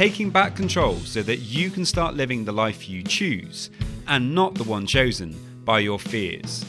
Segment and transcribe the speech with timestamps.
[0.00, 3.68] taking back control so that you can start living the life you choose
[4.08, 6.64] and not the one chosen by your fears.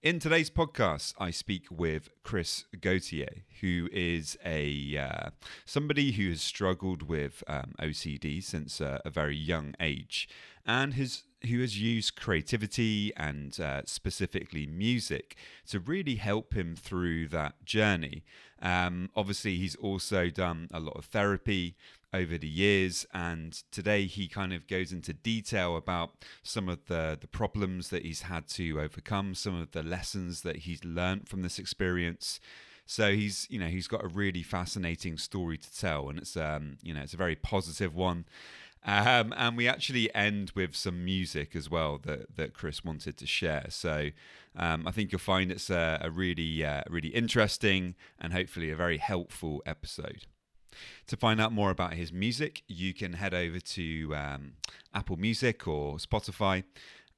[0.03, 5.31] In today's podcast, I speak with Chris Gauthier, who is a uh,
[5.65, 10.29] somebody who has struggled with um, OCD since uh, a very young age,
[10.67, 15.35] and has who has used creativity and uh, specifically music
[15.67, 18.23] to really help him through that journey.
[18.61, 21.75] Um, obviously, he's also done a lot of therapy
[22.13, 27.17] over the years, and today he kind of goes into detail about some of the,
[27.19, 31.43] the problems that he's had to overcome, some of the lessons that he's learned from
[31.43, 32.39] this experience.
[32.85, 36.77] So he's, you know, he's got a really fascinating story to tell, and it's, um,
[36.81, 38.25] you know, it's a very positive one.
[38.87, 43.27] Um, and we actually end with some music as well that, that Chris wanted to
[43.27, 43.65] share.
[43.69, 44.11] So
[44.55, 48.77] um, I think you'll find it's a, a really, uh, really interesting and hopefully a
[48.77, 50.25] very helpful episode.
[51.07, 54.53] To find out more about his music, you can head over to um,
[54.93, 56.63] Apple Music or Spotify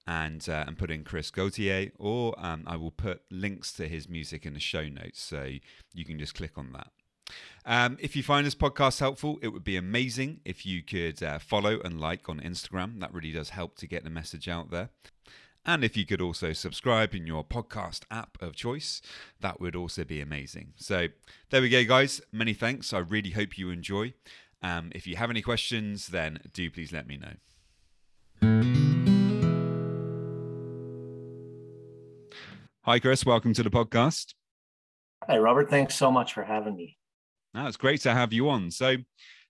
[0.07, 4.09] and uh, and put in Chris Gauthier, or um, I will put links to his
[4.09, 5.51] music in the show notes, so
[5.93, 6.87] you can just click on that.
[7.65, 11.39] Um, if you find this podcast helpful, it would be amazing if you could uh,
[11.39, 12.99] follow and like on Instagram.
[12.99, 14.89] That really does help to get the message out there.
[15.65, 19.01] And if you could also subscribe in your podcast app of choice,
[19.41, 20.73] that would also be amazing.
[20.77, 21.07] So
[21.49, 22.21] there we go, guys.
[22.31, 22.93] Many thanks.
[22.93, 24.13] I really hope you enjoy.
[24.61, 27.33] Um, if you have any questions, then do please let me know.
[32.83, 33.25] Hi, Chris.
[33.25, 34.33] Welcome to the podcast.
[35.27, 35.69] Hi, Robert.
[35.69, 36.98] Thanks so much for having me.
[37.53, 38.69] No, it's great to have you on.
[38.71, 38.97] So,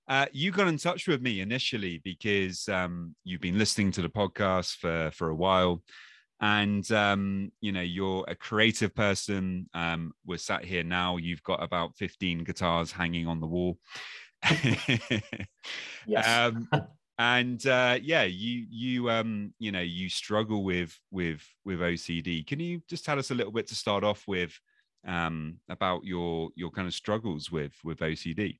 [0.07, 4.09] uh, you got in touch with me initially because um, you've been listening to the
[4.09, 5.83] podcast for for a while,
[6.41, 9.69] and um, you know you're a creative person.
[9.73, 11.17] Um, we're sat here now.
[11.17, 13.77] You've got about fifteen guitars hanging on the wall.
[16.07, 16.27] yes.
[16.27, 16.67] um,
[17.19, 22.47] and uh, yeah, you you um, you know you struggle with with with OCD.
[22.47, 24.57] Can you just tell us a little bit to start off with
[25.07, 28.59] um, about your your kind of struggles with with OCD?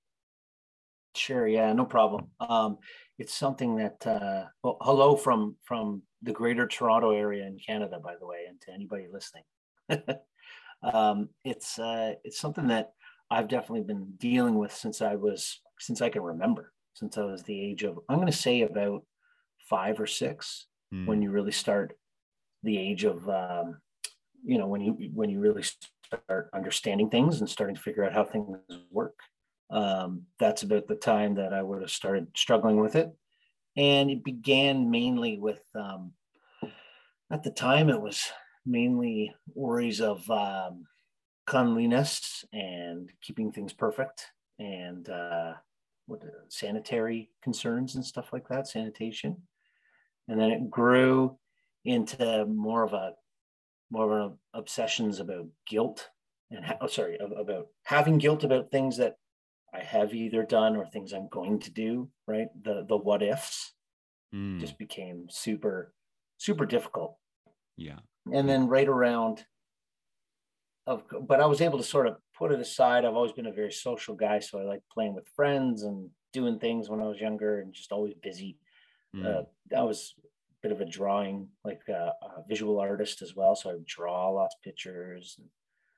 [1.16, 1.48] Sure.
[1.48, 1.74] Yeah.
[1.74, 2.28] No problem.
[2.40, 2.78] Um,
[3.18, 4.06] it's something that.
[4.06, 8.60] Uh, well, hello from from the Greater Toronto area in Canada, by the way, and
[8.62, 9.44] to anybody listening.
[10.84, 12.92] um, it's uh, it's something that
[13.32, 17.44] I've definitely been dealing with since I was since I can remember, since I was
[17.44, 19.04] the age of I'm going to say about
[19.70, 21.06] five or six mm.
[21.06, 21.94] when you really start
[22.64, 23.80] the age of um,
[24.44, 25.64] you know when you when you really
[26.12, 28.58] start understanding things and starting to figure out how things
[28.92, 29.20] work
[29.72, 33.12] um, that's about the time that I would have started struggling with it.
[33.78, 36.14] And it began mainly with, um,
[37.32, 38.32] at the time, it was
[38.66, 40.86] mainly worries of um,
[41.46, 44.26] cleanliness and keeping things perfect
[44.58, 45.54] and uh,
[46.08, 49.38] what sanitary concerns and stuff like that, sanitation.
[50.28, 51.38] And then it grew
[51.86, 53.14] into more of a
[53.92, 56.10] more of obsessions about guilt
[56.52, 59.16] and ha- oh, sorry about having guilt about things that
[59.74, 62.48] I have either done or things I'm going to do, right?
[62.64, 63.74] The the what ifs
[64.34, 64.60] mm.
[64.60, 65.94] just became super,
[66.38, 67.18] super difficult.
[67.78, 68.00] Yeah.
[68.32, 69.46] And then right around
[70.88, 73.06] of but I was able to sort of put it aside.
[73.06, 76.60] I've always been a very social guy, so I like playing with friends and doing
[76.60, 78.58] things when I was younger and just always busy.
[79.16, 79.26] Mm.
[79.26, 79.44] Uh,
[79.76, 80.16] I was
[80.62, 83.56] bit of a drawing, like a, a visual artist as well.
[83.56, 85.48] So I draw lots of pictures and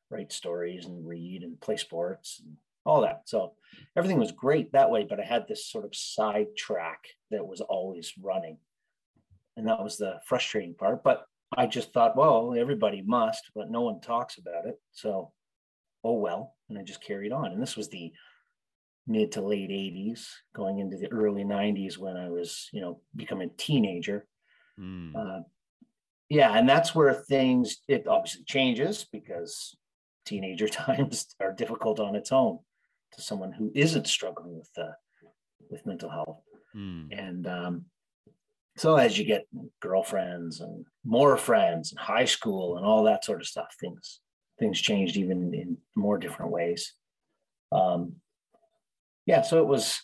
[0.10, 2.56] write stories and read and play sports and
[2.86, 3.22] all that.
[3.26, 3.54] So
[3.96, 7.00] everything was great that way, but I had this sort of side track
[7.32, 8.58] that was always running.
[9.58, 11.04] And that was the frustrating part.
[11.04, 11.26] But
[11.58, 14.80] I just thought, well, everybody must, but no one talks about it.
[14.92, 15.32] So,
[16.04, 16.56] oh well.
[16.70, 17.52] And I just carried on.
[17.52, 18.12] And this was the
[19.08, 23.50] mid to late 80s, going into the early 90s when I was, you know, becoming
[23.50, 24.26] a teenager.
[24.80, 25.16] Mm.
[25.16, 25.44] Uh,
[26.30, 29.76] yeah, and that's where things it obviously changes because
[30.26, 32.60] teenager times are difficult on its own
[33.14, 34.92] to someone who isn't struggling with uh,
[35.70, 36.42] with mental health.
[36.76, 37.08] Mm.
[37.12, 37.86] And um,
[38.78, 39.48] so as you get
[39.82, 44.22] girlfriends and more friends and high school and all that sort of stuff, things
[44.60, 46.94] things changed even in more different ways.
[47.72, 48.18] Um,
[49.26, 50.02] yeah, so it was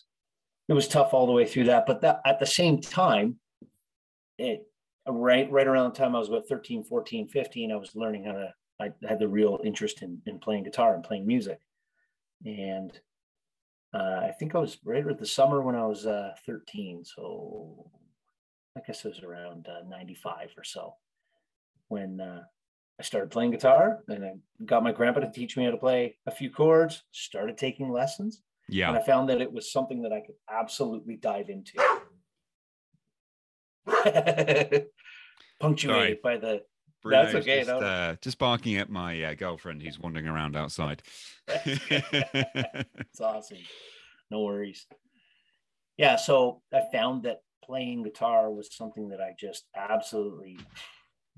[0.68, 3.36] it was tough all the way through that, but that at the same time,
[4.38, 4.66] it
[5.06, 8.32] right right around the time I was about 13, 14, 15, I was learning how
[8.32, 11.60] to I had the real interest in in playing guitar and playing music.
[12.44, 12.98] And
[13.92, 17.04] uh, I think I was right at the summer when I was uh, 13.
[17.04, 17.90] So
[18.76, 20.94] I guess it was around uh, 95 or so
[21.88, 22.42] when uh,
[23.00, 24.32] I started playing guitar and I
[24.64, 28.42] got my grandpa to teach me how to play a few chords, started taking lessons.
[28.68, 28.88] Yeah.
[28.88, 31.72] And I found that it was something that I could absolutely dive into.
[35.60, 36.20] Punctuated Sorry.
[36.22, 36.62] by the.
[37.02, 37.58] Bruno's that's okay.
[37.58, 37.78] Just, no.
[37.78, 41.02] uh, just barking at my uh, girlfriend who's wandering around outside.
[41.46, 43.58] it's awesome.
[44.30, 44.86] No worries.
[45.96, 46.16] Yeah.
[46.16, 50.58] So I found that playing guitar was something that I just absolutely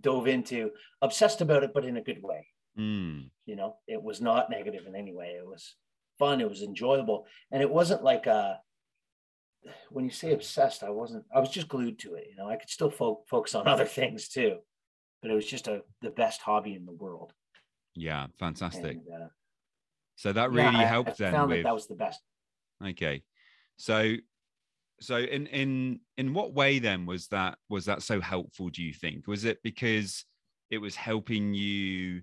[0.00, 0.70] dove into,
[1.02, 2.46] obsessed about it, but in a good way.
[2.78, 3.30] Mm.
[3.46, 5.36] You know, it was not negative in any way.
[5.38, 5.74] It was
[6.18, 6.40] fun.
[6.40, 8.60] It was enjoyable, and it wasn't like a.
[9.90, 11.24] When you say obsessed, I wasn't.
[11.34, 12.28] I was just glued to it.
[12.30, 14.58] You know, I could still fo- focus on other things too,
[15.22, 17.32] but it was just a the best hobby in the world.
[17.94, 18.98] Yeah, fantastic.
[18.98, 19.28] And, uh,
[20.16, 21.32] so that really yeah, helped I, I then.
[21.32, 21.58] Found with...
[21.58, 22.20] that, that was the best.
[22.84, 23.22] Okay,
[23.76, 24.16] so
[25.00, 28.92] so in in in what way then was that was that so helpful do you
[28.92, 30.24] think was it because
[30.70, 32.20] it was helping you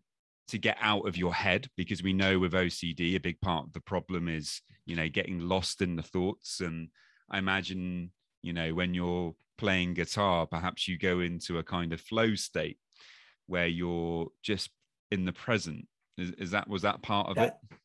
[0.47, 3.73] to get out of your head because we know with OCD a big part of
[3.73, 6.89] the problem is you know getting lost in the thoughts and
[7.29, 11.99] I imagine you know when you're playing guitar perhaps you go into a kind of
[11.99, 12.77] flow state
[13.47, 14.69] where you're just
[15.09, 15.87] in the present
[16.17, 17.77] is, is that was that part of that, it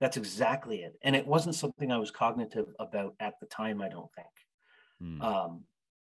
[0.00, 0.96] that's exactly it.
[1.02, 4.28] And it wasn't something I was cognitive about at the time, I don't think.
[5.02, 5.22] Mm.
[5.22, 5.64] Um,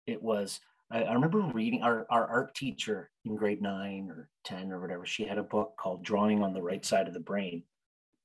[0.07, 4.73] it was, I, I, remember reading our, our art teacher in grade nine or 10
[4.73, 7.63] or whatever, she had a book called Drawing on the Right Side of the Brain.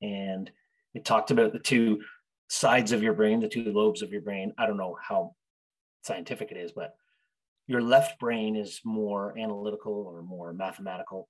[0.02, 0.50] And
[0.94, 2.02] it talked about the two
[2.50, 4.54] sides of your brain, the two lobes of your brain.
[4.58, 5.36] I don't know how
[6.04, 6.96] scientific it is, but
[7.68, 11.30] your left brain is more analytical or more mathematical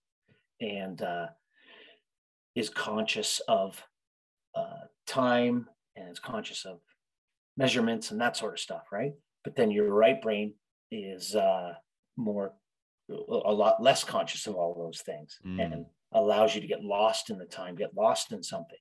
[0.62, 1.28] and uh,
[2.56, 3.84] is conscious of
[4.56, 6.80] uh, time and is conscious of
[7.58, 9.14] measurements and that sort of stuff, right?
[9.44, 10.54] But then your right brain
[10.92, 11.74] is uh,
[12.16, 12.54] more,
[13.10, 15.62] a lot less conscious of all those things mm.
[15.62, 18.78] and allows you to get lost in the time, get lost in something.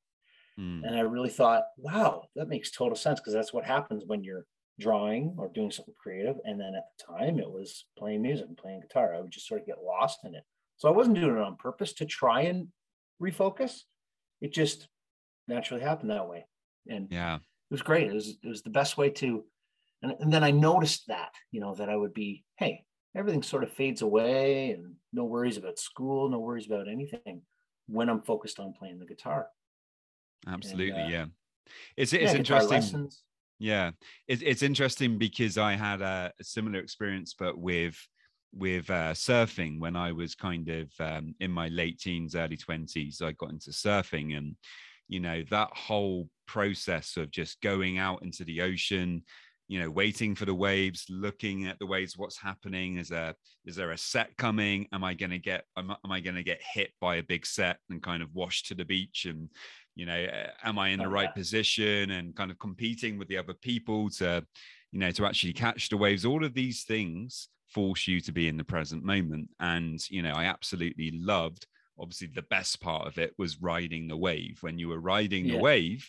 [0.59, 0.87] Mm.
[0.87, 4.47] And I really thought, wow, that makes total sense because that's what happens when you're
[4.81, 6.37] drawing or doing something creative.
[6.45, 9.15] And then at the time, it was playing music and playing guitar.
[9.15, 10.45] I would just sort of get lost in it.
[10.77, 12.69] So I wasn't doing it on purpose to try and
[13.21, 13.81] refocus.
[14.41, 14.89] It just
[15.47, 16.47] naturally happened that way.
[16.89, 17.41] And yeah, it
[17.71, 18.09] was great.
[18.09, 19.45] It was it was the best way to
[20.03, 22.85] and, and then I noticed that, you know, that I would be, hey,
[23.17, 27.43] everything sort of fades away and no worries about school, no worries about anything
[27.87, 29.49] when I'm focused on playing the guitar.
[30.47, 31.27] Absolutely, and, uh, yeah.
[31.97, 33.11] It's it's yeah, interesting.
[33.59, 33.91] Yeah,
[34.29, 37.97] it's it's interesting because I had a, a similar experience, but with
[38.55, 43.21] with uh, surfing when I was kind of um, in my late teens, early twenties.
[43.21, 44.57] I got into surfing, and
[45.09, 49.23] you know that whole process of just going out into the ocean
[49.69, 52.97] you know waiting for the waves looking at the waves what's happening?
[52.97, 53.35] Is there
[53.67, 54.89] is there a set coming?
[54.93, 57.47] Am i going to get am, am i going to get hit by a big
[57.47, 59.51] set and kind of washed to the beach and
[59.95, 60.27] you know
[60.65, 64.45] am i in the right position and kind of competing with the other people to
[64.91, 66.25] you know to actually catch the waves?
[66.25, 69.51] All of these things force you to be in the present moment.
[69.61, 71.67] And you know i absolutely loved
[72.01, 74.59] obviously the best part of it was riding the wave.
[74.61, 75.55] When you were riding yeah.
[75.55, 76.09] the wave,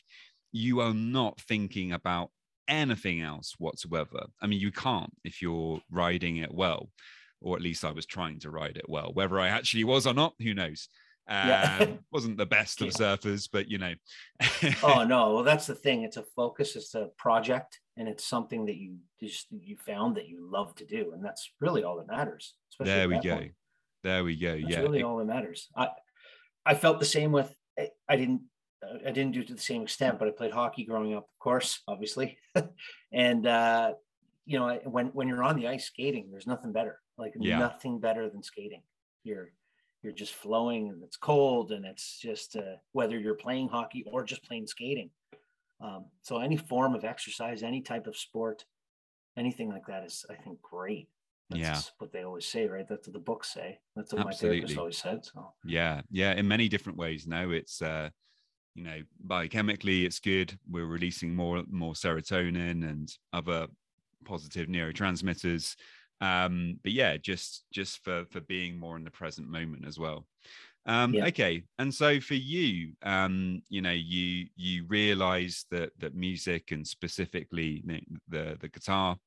[0.51, 2.29] you are not thinking about
[2.69, 4.27] anything else whatsoever.
[4.41, 6.89] I mean, you can't if you're riding it well,
[7.41, 9.11] or at least I was trying to ride it well.
[9.13, 10.87] Whether I actually was or not, who knows?
[11.29, 11.77] yeah.
[11.81, 12.93] Um, wasn't the best of yeah.
[12.93, 13.93] surfers, but you know.
[14.83, 16.03] oh no, well that's the thing.
[16.03, 16.75] It's a focus.
[16.75, 20.85] It's a project, and it's something that you just you found that you love to
[20.85, 22.53] do, and that's really all that matters.
[22.79, 23.35] There we go.
[23.35, 23.53] Point.
[24.03, 24.53] There we go.
[24.53, 25.67] That's yeah, really all that matters.
[25.75, 25.89] I
[26.65, 27.53] I felt the same with.
[28.09, 28.41] I didn't.
[29.05, 31.39] I didn't do it to the same extent, but I played hockey growing up, of
[31.39, 32.37] course, obviously.
[33.11, 33.93] and uh,
[34.45, 36.99] you know, when when you're on the ice skating, there's nothing better.
[37.17, 37.59] Like yeah.
[37.59, 38.81] nothing better than skating.
[39.23, 39.51] You're
[40.01, 44.23] you're just flowing, and it's cold, and it's just uh, whether you're playing hockey or
[44.23, 45.09] just playing skating.
[45.81, 48.65] Um, so any form of exercise, any type of sport,
[49.37, 51.09] anything like that is, I think, great.
[51.49, 51.79] That's yeah.
[51.97, 52.87] what they always say, right?
[52.87, 53.79] That's what the books say.
[53.95, 54.61] That's what Absolutely.
[54.61, 55.25] my therapist always said.
[55.25, 57.25] So yeah, yeah, in many different ways.
[57.25, 58.09] Now it's uh,
[58.75, 60.57] you know, biochemically it's good.
[60.69, 63.67] We're releasing more more serotonin and other
[64.25, 65.75] positive neurotransmitters.
[66.21, 70.25] Um, but yeah, just just for for being more in the present moment as well.
[70.85, 71.25] Um, Yeah.
[71.25, 76.87] Okay, and so for you, um, you know, you you realize that that music and
[76.87, 79.17] specifically the the, the guitar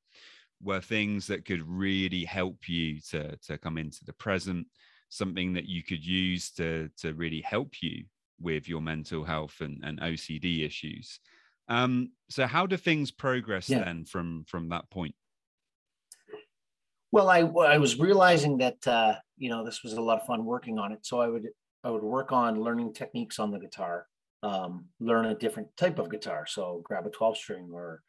[0.61, 4.67] were things that could really help you to to come into the present,
[5.09, 8.05] something that you could use to to really help you
[8.43, 11.19] with your mental health and, and OCD issues.
[11.67, 13.83] Um, so how do things progress Yeah.
[13.85, 15.15] then from from that point?
[17.11, 20.45] Well, I I was realizing that uh, you know this was a lot of fun
[20.45, 21.05] working on it.
[21.05, 21.49] So I would
[21.83, 24.07] I would work on learning techniques on the guitar,
[24.41, 26.45] um, learn a different type of guitar.
[26.47, 28.01] So grab a 12 string or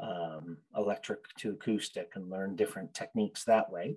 [0.00, 3.96] um, electric to acoustic and learn different techniques that way.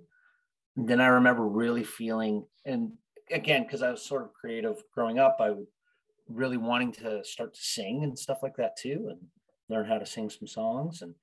[0.75, 2.93] And then I remember really feeling, and
[3.31, 5.67] again, because I was sort of creative growing up, I would
[6.29, 9.19] really wanting to start to sing and stuff like that too, and
[9.69, 11.01] learn how to sing some songs.
[11.01, 11.15] And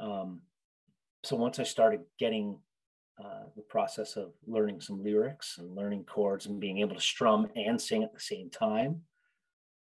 [0.00, 0.40] um,
[1.22, 2.58] so once I started getting
[3.22, 7.46] uh, the process of learning some lyrics and learning chords and being able to strum
[7.54, 9.02] and sing at the same time,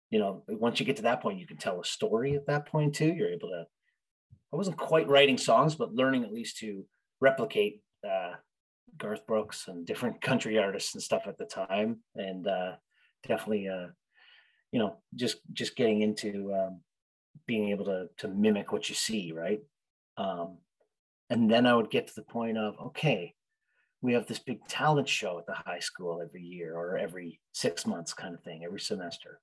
[0.09, 2.67] you know, once you get to that point, you can tell a story at that
[2.67, 3.13] point too.
[3.13, 3.65] You're able to.
[4.53, 6.85] I wasn't quite writing songs, but learning at least to
[7.21, 8.33] replicate uh,
[8.97, 12.73] Garth Brooks and different country artists and stuff at the time, and uh,
[13.25, 13.87] definitely, uh,
[14.71, 16.81] you know, just just getting into um,
[17.47, 19.61] being able to to mimic what you see, right?
[20.17, 20.57] Um,
[21.29, 23.33] and then I would get to the point of, okay,
[24.01, 27.85] we have this big talent show at the high school every year or every six
[27.85, 29.39] months kind of thing, every semester.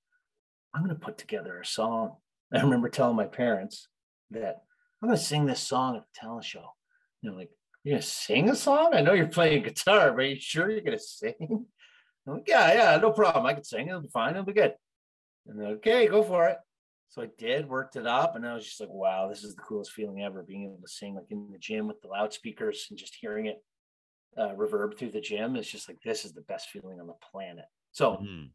[0.74, 2.16] I'm going to put together a song.
[2.54, 3.88] I remember telling my parents
[4.30, 4.62] that
[5.00, 6.74] I'm going to sing this song at the talent show.
[7.22, 7.50] And they're like,
[7.84, 8.90] You're going to sing a song?
[8.92, 11.66] I know you're playing guitar, but are you sure you're going to sing?
[12.26, 13.46] I'm like, Yeah, yeah, no problem.
[13.46, 13.88] I can sing.
[13.88, 14.32] It'll be fine.
[14.32, 14.74] It'll be good.
[15.48, 16.58] And they're okay, go for it.
[17.08, 19.62] So I did, worked it up, and I was just like, wow, this is the
[19.62, 22.98] coolest feeling ever being able to sing like in the gym with the loudspeakers and
[22.98, 23.64] just hearing it
[24.36, 25.56] uh, reverb through the gym.
[25.56, 27.64] It's just like, this is the best feeling on the planet.
[27.92, 28.50] So, Mhm.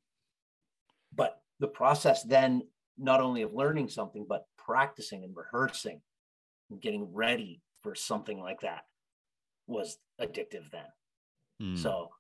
[1.12, 6.02] but the process then, not only of learning something, but practicing and rehearsing
[6.70, 8.86] and getting ready for something like that
[9.66, 10.86] was addictive then.
[11.60, 11.78] Mm.
[11.78, 12.12] So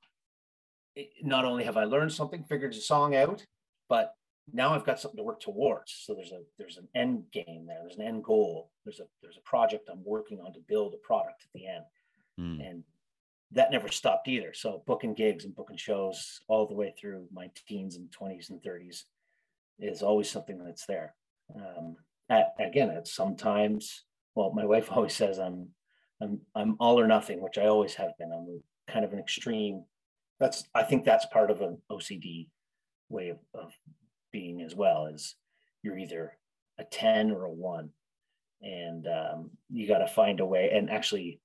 [0.95, 3.45] it, not only have I learned something, figured the song out,
[3.87, 4.15] but
[4.51, 5.93] now I've got something to work towards.
[6.05, 7.79] So there's a there's an end game there.
[7.81, 8.71] There's an end goal.
[8.85, 11.85] There's a there's a project I'm working on to build a product at the end,
[12.39, 12.67] Mm.
[12.67, 12.83] and
[13.51, 14.51] that never stopped either.
[14.53, 18.59] So booking gigs and booking shows all the way through my teens and 20s and
[18.63, 19.03] 30s
[19.77, 21.13] is always something that's there.
[21.55, 21.95] Um,
[22.29, 25.69] at, again, it's sometimes, well, my wife always says I'm
[26.21, 28.31] I'm I'm all or nothing, which I always have been.
[28.31, 29.83] I'm kind of an extreme.
[30.39, 32.47] That's I think that's part of an OCD
[33.09, 33.71] way of, of
[34.33, 35.05] being as well.
[35.05, 35.35] Is
[35.81, 36.37] you're either
[36.77, 37.89] a ten or a one,
[38.61, 40.71] and um, you got to find a way.
[40.73, 41.39] And actually,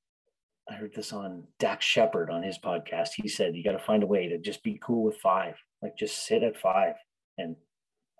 [0.69, 3.11] I heard this on Dax Shepard on his podcast.
[3.15, 5.97] He said you got to find a way to just be cool with five, like
[5.97, 6.95] just sit at five,
[7.37, 7.55] and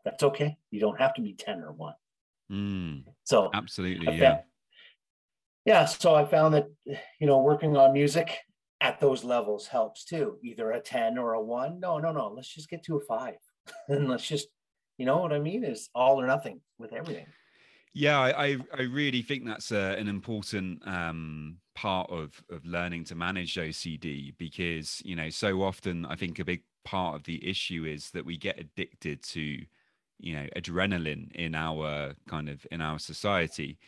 [0.05, 0.57] that's okay.
[0.71, 1.95] You don't have to be ten or one.
[2.51, 3.05] Mm.
[3.25, 4.39] So Absolutely, I yeah.
[5.67, 8.39] yeah so i found that you know working on music
[8.81, 12.49] at those levels helps too either a 10 or a 1 no no no let's
[12.49, 13.35] just get to a 5
[13.89, 14.49] and let's just
[14.99, 17.27] you know what i mean is all or nothing with everything
[17.95, 23.15] Yeah, I, I, really think that's a, an important um, part of, of learning to
[23.15, 27.85] manage OCD because, you know, so often I think a big part of the issue
[27.85, 29.41] is that we get addicted to,
[30.21, 33.79] you know, adrenaline in our kind of in our society.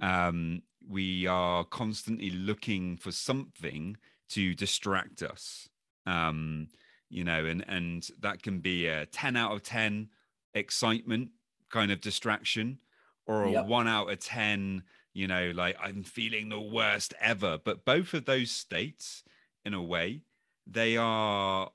[0.00, 3.96] Um, we are constantly looking for something
[4.30, 5.68] to distract us.
[6.06, 6.68] Um,
[7.10, 10.08] you know, and and that can be a 10 out of 10
[10.58, 11.30] excitement
[11.70, 12.78] kind of distraction
[13.26, 13.66] or a Yep.
[13.66, 14.84] one out of 10,
[15.14, 17.58] you know, like I'm feeling the worst ever.
[17.58, 19.22] But both of those states,
[19.64, 20.22] in a way,
[20.66, 21.70] they are,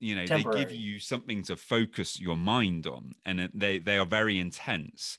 [0.00, 3.12] you know, they give you something to focus your mind on.
[3.24, 5.18] And they, they are very intense.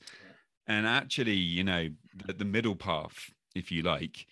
[0.66, 4.26] And actually, you know, the, the middle path, if you like,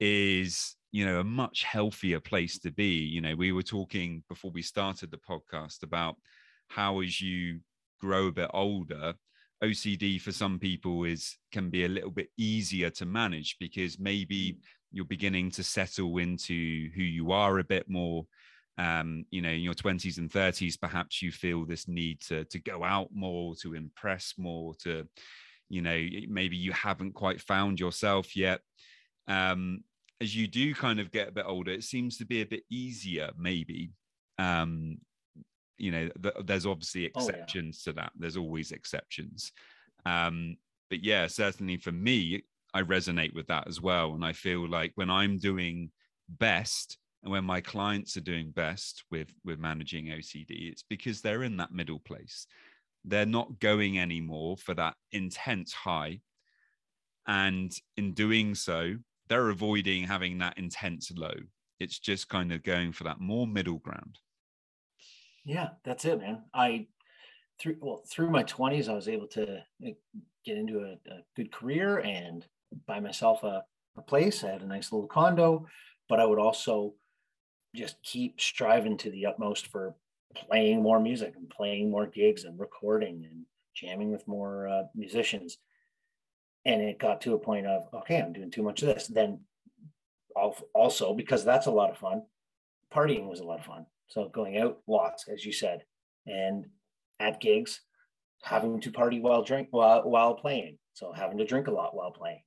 [0.00, 2.98] is, you know, a much healthier place to be.
[2.98, 6.16] You know, we were talking before we started the podcast about
[6.68, 7.60] how as you
[8.00, 9.14] grow a bit older,
[9.62, 14.58] OCD for some people is can be a little bit easier to manage because maybe
[14.92, 18.26] you're beginning to settle into who you are a bit more.
[18.78, 22.58] Um, you know, in your 20s and 30s, perhaps you feel this need to to
[22.58, 25.08] go out more, to impress more, to
[25.68, 28.60] you know maybe you haven't quite found yourself yet.
[29.26, 29.82] Um,
[30.20, 32.62] as you do kind of get a bit older it seems to be a bit
[32.70, 33.90] easier maybe.
[34.38, 34.98] Um,
[35.78, 37.92] you know th- there's obviously exceptions oh, yeah.
[37.92, 39.52] to that there's always exceptions
[40.04, 40.56] um,
[40.90, 42.42] but yeah certainly for me
[42.74, 45.90] i resonate with that as well and i feel like when i'm doing
[46.28, 51.42] best and when my clients are doing best with with managing ocd it's because they're
[51.42, 52.46] in that middle place
[53.06, 56.20] they're not going anymore for that intense high.
[57.26, 58.96] And in doing so,
[59.28, 61.34] they're avoiding having that intense low.
[61.80, 64.18] It's just kind of going for that more middle ground.
[65.46, 66.42] Yeah, that's it, man.
[66.52, 66.88] I
[67.60, 69.92] through well through my 20s, I was able to eh,
[70.44, 72.44] get into a, a good career and
[72.86, 73.64] buy myself a,
[73.96, 74.42] a place.
[74.42, 75.66] I had a nice little condo,
[76.08, 76.94] but I would also
[77.76, 79.94] just keep striving to the utmost for
[80.34, 85.58] playing more music and playing more gigs and recording and jamming with more uh, musicians.
[86.64, 89.06] And it got to a point of, okay, I'm doing too much of this.
[89.06, 89.40] Then
[90.74, 92.22] also, because that's a lot of fun,
[92.92, 93.86] partying was a lot of fun.
[94.08, 95.84] So going out lots, as you said,
[96.26, 96.66] and
[97.20, 97.80] at gigs,
[98.42, 100.78] having to party while drink while while playing.
[100.94, 102.42] So having to drink a lot while playing,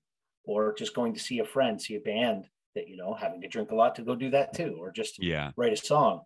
[0.46, 3.48] or just going to see a friend, see a band that you know, having to
[3.48, 5.52] drink a lot to go do that too, or just yeah.
[5.58, 6.22] write a song.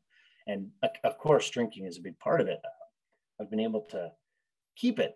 [0.45, 0.69] And
[1.03, 2.59] of course drinking is a big part of it.
[3.39, 4.11] I've been able to
[4.75, 5.15] keep it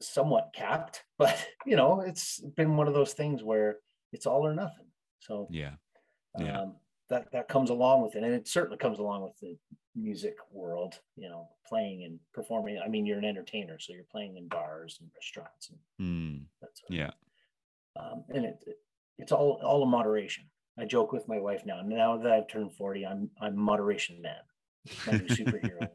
[0.00, 3.76] somewhat capped but you know it's been one of those things where
[4.12, 4.86] it's all or nothing.
[5.20, 5.72] So yeah.
[6.38, 6.60] Yeah.
[6.60, 6.76] um,
[7.12, 9.56] that that comes along with it and it certainly comes along with the
[9.94, 14.36] music world you know playing and performing i mean you're an entertainer so you're playing
[14.36, 16.44] in bars and restaurants and mm.
[16.60, 17.10] that's yeah
[18.00, 18.76] um, and it, it,
[19.18, 20.44] it's all all in moderation
[20.78, 21.82] I joke with my wife now.
[21.84, 24.34] Now that I've turned 40, I'm I'm moderation man.
[25.06, 25.90] My new superhero name.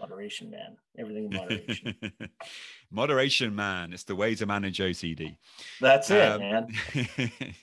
[0.00, 0.76] Moderation man.
[0.98, 1.94] Everything in moderation.
[2.90, 3.92] moderation man.
[3.92, 5.36] It's the way to manage OCD.
[5.80, 6.68] That's it, um, man.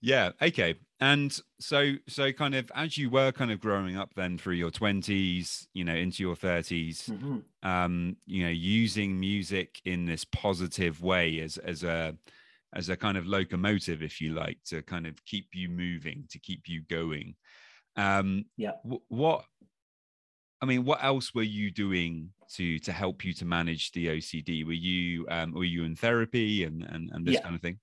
[0.00, 0.30] yeah.
[0.40, 0.76] Okay.
[1.00, 4.70] And so so kind of as you were kind of growing up then through your
[4.70, 7.38] 20s, you know, into your 30s, mm-hmm.
[7.68, 12.16] um, you know, using music in this positive way as as a
[12.74, 16.38] as a kind of locomotive, if you like, to kind of keep you moving, to
[16.38, 17.34] keep you going.
[17.96, 18.72] Um, yeah.
[18.84, 19.44] W- what,
[20.60, 24.66] I mean, what else were you doing to to help you to manage the OCD?
[24.66, 27.42] Were you um, were you in therapy and and, and this yeah.
[27.42, 27.78] kind of thing?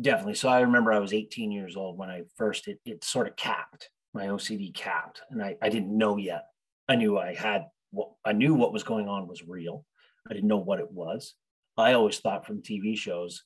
[0.00, 0.34] Definitely.
[0.34, 3.36] So I remember I was 18 years old when I first it, it sort of
[3.36, 6.46] capped my OCD capped, and I I didn't know yet.
[6.88, 9.84] I knew I had what I knew what was going on was real.
[10.28, 11.34] I didn't know what it was.
[11.76, 13.44] I always thought from TV shows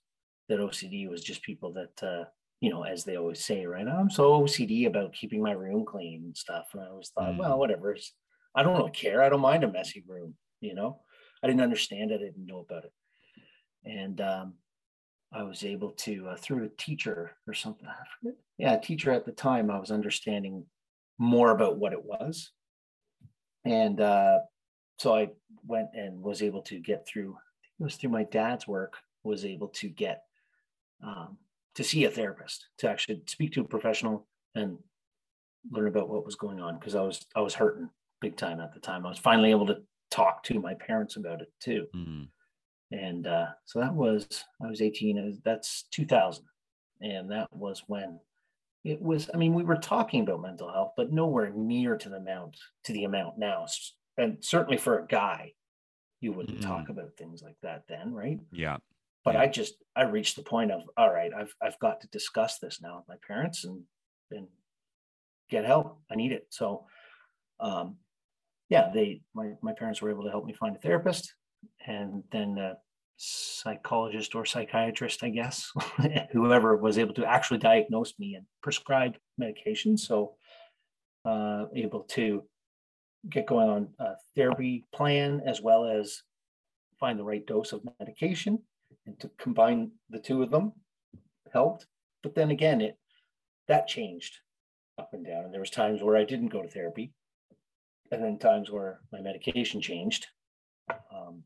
[0.48, 2.24] that OCD was just people that, uh,
[2.60, 3.86] you know, as they always say, right?
[3.86, 6.66] I'm so OCD about keeping my room clean and stuff.
[6.72, 7.38] And I always thought, mm.
[7.38, 7.96] well, whatever.
[8.54, 9.22] I don't really care.
[9.22, 11.00] I don't mind a messy room, you know?
[11.42, 12.20] I didn't understand it.
[12.20, 12.92] I didn't know about it.
[13.84, 14.54] And um,
[15.34, 17.88] I was able to, uh, through a teacher or something,
[18.56, 20.64] yeah, teacher at the time, I was understanding
[21.18, 22.52] more about what it was.
[23.64, 24.40] And uh,
[24.98, 25.30] so I
[25.66, 27.36] went and was able to get through,
[27.80, 28.94] it was through my dad's work,
[29.24, 30.22] was able to get
[31.02, 31.38] um,
[31.74, 34.78] to see a therapist, to actually speak to a professional and
[35.70, 37.88] learn about what was going on because I was I was hurting
[38.20, 39.04] big time at the time.
[39.04, 39.78] I was finally able to
[40.10, 41.86] talk to my parents about it too.
[41.94, 42.28] Mm.
[42.94, 45.24] And uh, so that was I was 18.
[45.24, 46.44] Was, that's 2000,
[47.00, 48.20] and that was when
[48.84, 49.28] it was.
[49.34, 52.92] I mean, we were talking about mental health, but nowhere near to the amount to
[52.92, 53.66] the amount now.
[54.16, 55.54] And certainly for a guy,
[56.20, 56.62] you wouldn't mm.
[56.62, 58.38] talk about things like that then, right?
[58.52, 58.76] Yeah.
[59.24, 59.40] But yeah.
[59.40, 62.80] I just I reached the point of all right, I've I've got to discuss this
[62.80, 63.82] now with my parents and
[64.30, 64.46] and
[65.50, 65.98] get help.
[66.10, 66.46] I need it.
[66.50, 66.86] So
[67.58, 67.96] um
[68.68, 71.34] yeah, they my, my parents were able to help me find a therapist
[71.86, 72.74] and then a
[73.16, 75.70] psychologist or psychiatrist, I guess,
[76.32, 79.96] whoever was able to actually diagnose me and prescribe medication.
[79.96, 80.34] So
[81.24, 82.44] uh, able to
[83.30, 86.22] get going on a therapy plan as well as
[87.00, 88.58] find the right dose of medication
[89.06, 90.72] and to combine the two of them
[91.52, 91.86] helped.
[92.22, 92.98] But then again, it
[93.68, 94.38] that changed
[94.98, 95.44] up and down.
[95.44, 97.12] And there was times where I didn't go to therapy,
[98.10, 100.26] and then times where my medication changed.
[100.90, 101.42] Um,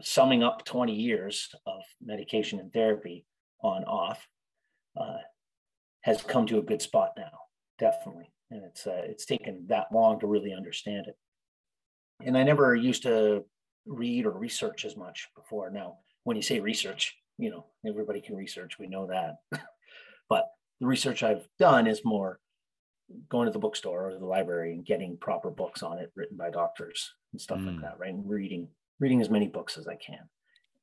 [0.00, 3.26] summing up 20 years of medication and therapy
[3.62, 4.26] on off
[4.98, 5.18] uh,
[6.02, 7.30] has come to a good spot now,
[7.78, 8.30] definitely.
[8.50, 11.16] And it's uh, it's taken that long to really understand it.
[12.24, 13.44] And I never used to
[13.86, 15.70] read or research as much before.
[15.70, 19.36] Now, when you say research, you know, everybody can research, we know that.
[20.28, 20.46] but
[20.80, 22.40] the research I've done is more
[23.28, 26.50] going to the bookstore or the library and getting proper books on it written by
[26.50, 27.66] doctors and stuff mm.
[27.66, 28.12] like that, right?
[28.12, 28.68] And reading
[29.00, 30.28] reading as many books as I can.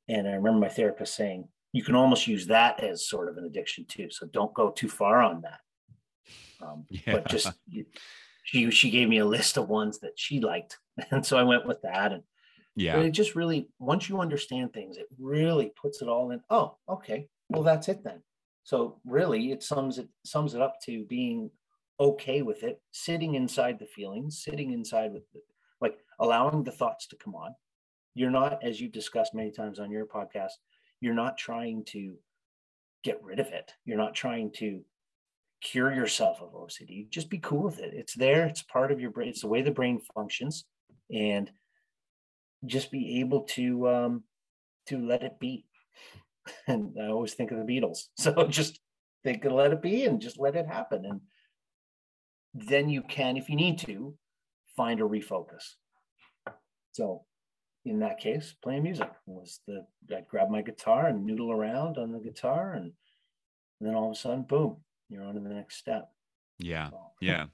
[0.08, 3.44] And I remember my therapist saying, you can almost use that as sort of an
[3.44, 4.08] addiction too.
[4.10, 5.60] So don't go too far on that.
[6.62, 7.12] Um, yeah.
[7.12, 7.52] But just
[8.44, 10.78] she she gave me a list of ones that she liked,
[11.10, 12.12] and so I went with that.
[12.12, 12.22] And
[12.74, 16.40] yeah, it just really once you understand things, it really puts it all in.
[16.48, 18.22] Oh, okay, well that's it then.
[18.64, 21.50] So really, it sums it sums it up to being
[21.98, 25.40] okay with it, sitting inside the feelings, sitting inside with the,
[25.80, 27.54] like allowing the thoughts to come on.
[28.14, 30.52] You're not, as you've discussed many times on your podcast,
[31.00, 32.16] you're not trying to
[33.04, 33.72] get rid of it.
[33.84, 34.82] You're not trying to
[35.60, 37.08] cure yourself of OCD.
[37.08, 37.92] Just be cool with it.
[37.94, 38.46] It's there.
[38.46, 39.28] It's part of your brain.
[39.28, 40.64] It's the way the brain functions,
[41.12, 41.50] and
[42.64, 44.22] just be able to um,
[44.88, 45.64] to let it be.
[46.68, 48.04] And I always think of the Beatles.
[48.18, 48.78] So just
[49.24, 51.04] think and let it be, and just let it happen.
[51.04, 51.20] And
[52.56, 54.14] then you can, if you need to,
[54.76, 55.74] find a refocus.
[56.92, 57.24] So
[57.84, 62.12] in that case, playing music was the I'd grab my guitar and noodle around on
[62.12, 62.92] the guitar and,
[63.80, 66.10] and then all of a sudden, boom, you're on to the next step.
[66.58, 66.90] Yeah.
[66.90, 67.00] So.
[67.20, 67.46] Yeah.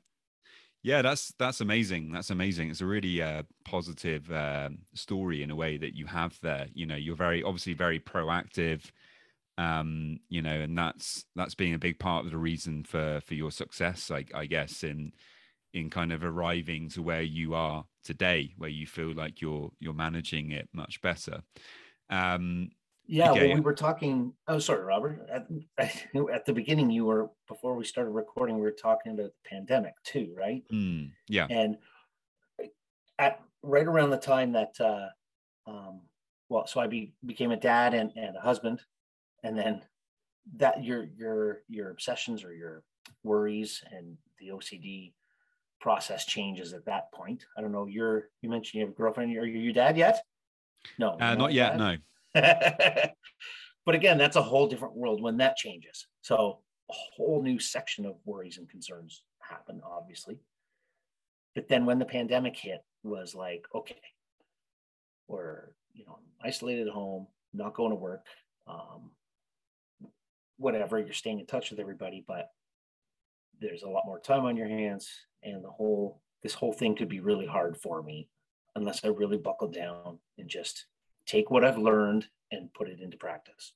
[0.85, 2.11] Yeah, that's that's amazing.
[2.11, 2.71] That's amazing.
[2.71, 6.67] It's a really uh, positive uh, story in a way that you have there.
[6.75, 8.83] You know, you're very obviously very proactive.
[9.59, 13.35] Um, you know, and that's that's being a big part of the reason for for
[13.35, 14.11] your success.
[14.11, 15.13] I, I guess in
[15.75, 19.95] in kind of arriving to where you are today, where you feel like you're you're
[19.95, 21.43] managing it much better.
[22.11, 22.71] Um,
[23.07, 23.49] yeah, okay.
[23.49, 24.33] well, we were talking.
[24.49, 25.29] Oh, sorry, Robert.
[25.31, 25.47] At,
[26.33, 28.57] at, the beginning, you were before we started recording.
[28.57, 30.63] We were talking about the pandemic too, right?
[30.73, 31.47] Mm, yeah.
[31.51, 31.77] And
[33.19, 35.09] at right around the time that, uh,
[35.67, 36.03] um,
[36.49, 38.81] well, so I be, became a dad and, and a husband,
[39.43, 39.83] and then
[40.57, 42.83] that your your your obsessions or your
[43.23, 45.13] worries and the OCD
[45.81, 47.45] process changes at that point.
[47.57, 47.87] I don't know.
[47.87, 49.37] You're you mentioned you have a girlfriend.
[49.37, 50.23] Are you your dad yet?
[50.99, 51.79] No, uh, not yet.
[51.79, 52.01] Dad?
[52.35, 53.09] No.
[53.87, 56.07] but again, that's a whole different world when that changes.
[56.23, 60.39] So a whole new section of worries and concerns happen, obviously.
[61.55, 64.01] But then when the pandemic hit, was like, okay,
[65.29, 68.27] we're you know isolated at home, not going to work,
[68.67, 69.11] um,
[70.63, 70.99] whatever.
[70.99, 72.49] You're staying in touch with everybody, but
[73.61, 75.09] there's a lot more time on your hands,
[75.43, 78.29] and the whole this whole thing could be really hard for me
[78.75, 80.87] unless I really buckle down and just
[81.27, 83.75] take what I've learned and put it into practice.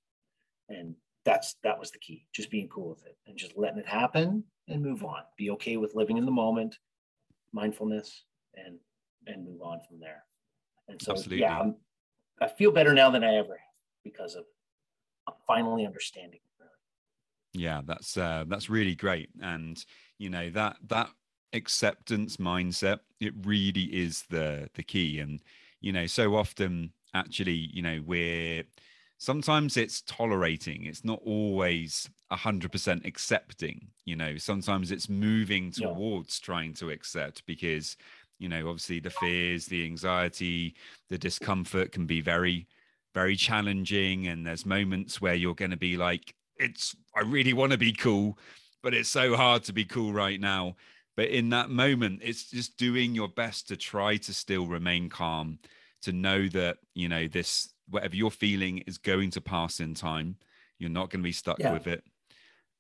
[0.69, 0.95] And
[1.25, 4.45] that's that was the key, just being cool with it and just letting it happen
[4.69, 5.23] and move on.
[5.37, 6.79] Be okay with living in the moment,
[7.53, 8.79] mindfulness, and
[9.27, 10.25] and move on from there.
[10.89, 11.41] And so Absolutely.
[11.41, 11.77] yeah, I'm,
[12.41, 14.45] I feel better now than I ever have because of
[15.47, 16.41] finally understanding.
[17.59, 19.83] Yeah, that's uh, that's really great, and
[20.19, 21.11] you know that that
[21.53, 25.21] acceptance mindset it really is the the key.
[25.21, 25.41] And
[25.81, 28.65] you know so often actually you know we're
[29.19, 30.85] sometimes it's tolerating.
[30.85, 34.37] It's not always 100% accepting you know.
[34.37, 36.47] Sometimes it's moving towards yeah.
[36.47, 37.97] trying to accept because
[38.39, 40.75] you know obviously the fears the anxiety
[41.09, 42.67] the discomfort can be very
[43.15, 44.27] very challenging.
[44.27, 47.93] And there's moments where you're going to be like it's i really want to be
[47.93, 48.39] cool
[48.87, 50.77] but it's so hard to be cool right now.
[51.17, 55.59] But in that moment it's just doing your best to try to still remain calm
[56.03, 60.37] to know that you know this whatever you're feeling is going to pass in time.
[60.79, 61.73] You're not going to be stuck yeah.
[61.73, 62.05] with it.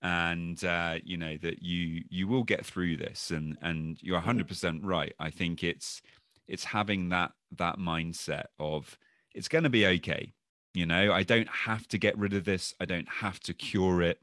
[0.00, 3.32] And uh, you know that you you will get through this.
[3.32, 4.86] And and you're 100% mm-hmm.
[4.86, 5.12] right.
[5.18, 6.02] I think it's
[6.46, 8.96] it's having that that mindset of
[9.34, 10.34] it's going to be okay
[10.76, 14.02] you know i don't have to get rid of this i don't have to cure
[14.02, 14.20] it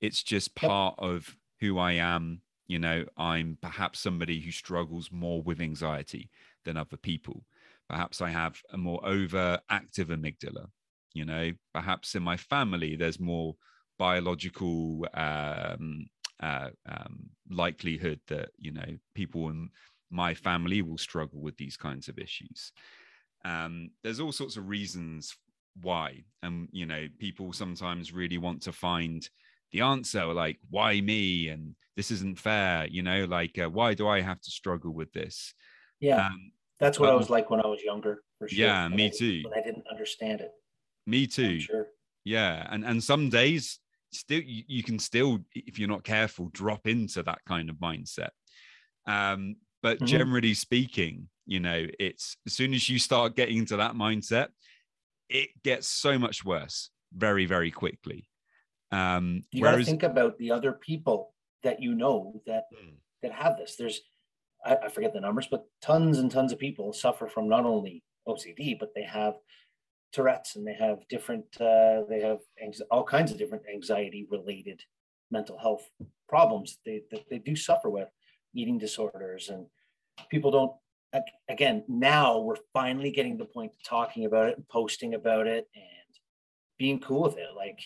[0.00, 1.08] it's just part yep.
[1.08, 6.30] of who i am you know i'm perhaps somebody who struggles more with anxiety
[6.64, 7.44] than other people
[7.88, 10.66] Perhaps I have a more overactive amygdala.
[11.12, 13.56] You know, perhaps in my family, there's more
[13.98, 16.06] biological um,
[16.40, 19.68] uh, um, likelihood that, you know, people in
[20.10, 22.72] my family will struggle with these kinds of issues.
[23.44, 25.36] Um, there's all sorts of reasons
[25.80, 26.24] why.
[26.42, 29.28] And, you know, people sometimes really want to find
[29.72, 31.48] the answer like, why me?
[31.48, 35.12] And this isn't fair, you know, like, uh, why do I have to struggle with
[35.12, 35.54] this?
[36.00, 36.26] Yeah.
[36.26, 38.22] Um, that's what um, I was like when I was younger.
[38.38, 38.58] For sure.
[38.58, 39.42] Yeah, me I, too.
[39.44, 40.50] When I didn't understand it.
[41.06, 41.60] Me too.
[41.60, 41.88] sure.
[42.24, 43.78] Yeah, and and some days
[44.10, 48.30] still you, you, can still, if you're not careful, drop into that kind of mindset.
[49.06, 50.06] Um, but mm-hmm.
[50.06, 54.48] generally speaking, you know, it's as soon as you start getting into that mindset,
[55.28, 58.28] it gets so much worse very, very quickly.
[58.90, 62.94] Um, you whereas, got to think about the other people that you know that mm.
[63.22, 63.76] that have this.
[63.76, 64.00] There's
[64.64, 68.02] I, I forget the numbers, but tons and tons of people suffer from not only
[68.26, 69.34] OCD, but they have
[70.12, 72.38] Tourette's and they have different, uh, they have
[72.90, 74.80] all kinds of different anxiety related
[75.30, 75.88] mental health
[76.28, 78.08] problems that they, that they do suffer with,
[78.54, 79.48] eating disorders.
[79.48, 79.66] And
[80.30, 80.72] people don't,
[81.48, 85.46] again, now we're finally getting to the point of talking about it and posting about
[85.46, 86.18] it and
[86.78, 87.50] being cool with it.
[87.56, 87.80] Like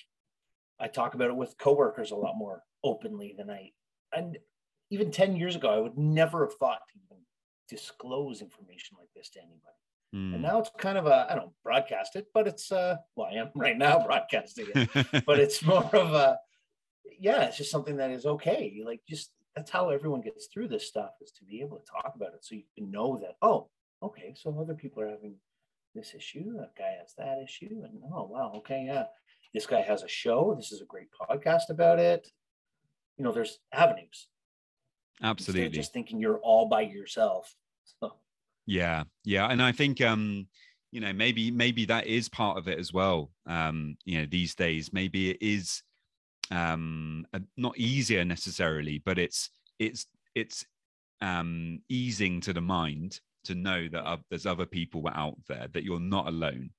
[0.81, 3.73] I talk about it with coworkers a lot more openly than I,
[4.15, 4.39] and
[4.91, 7.23] even 10 years ago, I would never have thought to even
[7.69, 9.63] disclose information like this to anybody.
[10.15, 10.35] Mm.
[10.35, 13.35] And now it's kind of a, I don't broadcast it, but it's, uh, well, I
[13.35, 16.39] am right now broadcasting it, but it's more of a,
[17.21, 18.81] yeah, it's just something that is okay.
[18.85, 22.13] Like just, that's how everyone gets through this stuff is to be able to talk
[22.15, 22.45] about it.
[22.45, 23.69] So you can know that, oh,
[24.01, 25.35] okay, so other people are having
[25.97, 27.83] this issue, that guy has that issue.
[27.83, 29.05] And oh, wow, okay, yeah.
[29.53, 30.55] This guy has a show.
[30.57, 32.29] This is a great podcast about it.
[33.17, 34.29] You know, there's avenues.
[35.21, 35.71] Absolutely.
[35.71, 37.55] just thinking you're all by yourself.
[38.01, 38.13] So.
[38.67, 40.47] Yeah, yeah, and I think um,
[40.93, 43.31] you know maybe maybe that is part of it as well.
[43.47, 45.83] Um, you know, these days maybe it is
[46.51, 50.65] um not easier necessarily, but it's it's it's
[51.21, 55.85] um easing to the mind to know that uh, there's other people out there that
[55.85, 56.71] you're not alone.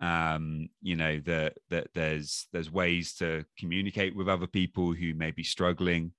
[0.00, 5.30] Um you know that that there's there's ways to communicate with other people who may
[5.30, 6.12] be struggling.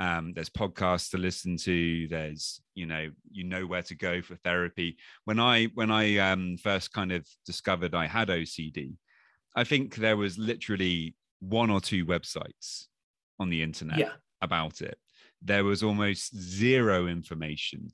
[0.00, 2.06] Um, there's podcasts to listen to.
[2.06, 4.96] There's you know you know where to go for therapy.
[5.24, 8.96] When i when i um, first kind of discovered i had ocd
[9.56, 12.86] i think there was literally one or two websites
[13.38, 14.12] on the internet yeah.
[14.42, 14.98] about it
[15.42, 17.88] there was almost zero information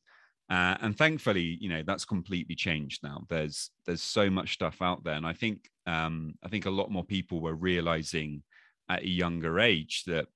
[0.50, 5.02] uh, and thankfully you know that's completely changed now there's there's so much stuff out
[5.04, 8.42] there and i think um, i think a lot more people were realizing
[8.88, 10.26] at a younger age that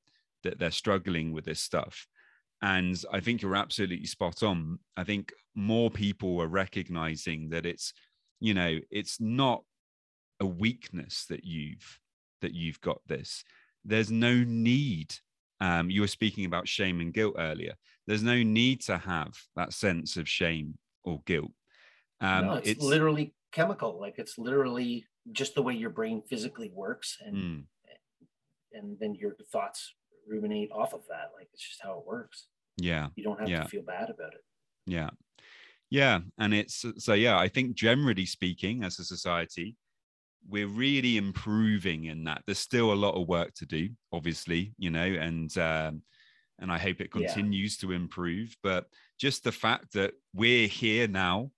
[0.44, 2.06] that they're struggling with this stuff.
[2.62, 4.78] And I think you're absolutely spot on.
[4.96, 7.92] I think more people are recognizing that it's,
[8.40, 9.62] you know, it's not
[10.40, 11.98] a weakness that you've
[12.40, 13.44] that you've got this.
[13.84, 15.14] There's no need.
[15.60, 17.74] Um, you were speaking about shame and guilt earlier.
[18.06, 21.52] There's no need to have that sense of shame or guilt.
[22.20, 24.00] Um, no, it's, it's, literally chemical.
[24.00, 27.64] Like it's literally just the way your brain physically works, and mm.
[28.72, 29.94] and then your thoughts
[30.28, 31.30] ruminate off of that.
[31.36, 32.46] Like it's just how it works.
[32.78, 33.08] Yeah.
[33.16, 33.62] You don't have yeah.
[33.62, 34.44] to feel bad about it.
[34.86, 35.10] Yeah.
[35.90, 36.20] Yeah.
[36.38, 39.76] And it's so, yeah, I think generally speaking, as a society,
[40.46, 42.42] we're really improving in that.
[42.46, 46.02] There's still a lot of work to do, obviously, you know, and, um,
[46.58, 47.88] and I hope it continues yeah.
[47.88, 48.56] to improve.
[48.62, 48.86] But
[49.18, 51.50] just the fact that we're here now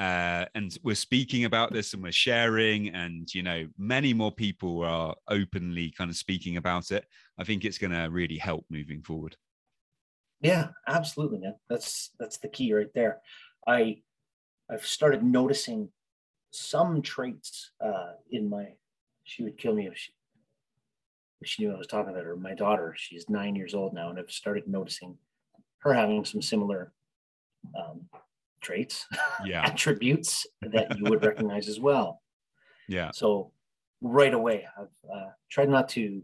[0.00, 4.82] uh, and we're speaking about this and we're sharing and you know many more people
[4.82, 7.04] are openly kind of speaking about it
[7.38, 9.36] i think it's going to really help moving forward
[10.40, 13.20] yeah absolutely man that's that's the key right there
[13.66, 13.98] i
[14.70, 15.90] i've started noticing
[16.50, 18.68] some traits uh, in my
[19.24, 20.12] she would kill me if she
[21.40, 24.10] if she knew i was talking about her my daughter she's nine years old now
[24.10, 25.16] and i've started noticing
[25.80, 26.92] her having some similar
[27.78, 28.08] um,
[28.60, 29.06] traits,
[29.44, 32.22] yeah, attributes that you would recognize as well.
[32.88, 33.10] Yeah.
[33.12, 33.52] So
[34.00, 36.22] right away, I've uh, tried not to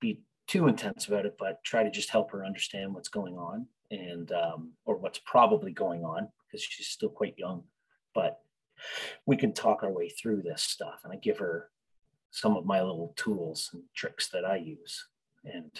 [0.00, 3.66] be too intense about it, but try to just help her understand what's going on
[3.90, 7.64] and um, or what's probably going on because she's still quite young.
[8.14, 8.38] But
[9.26, 11.68] we can talk our way through this stuff, and I give her
[12.30, 15.06] some of my little tools and tricks that I use,
[15.44, 15.70] and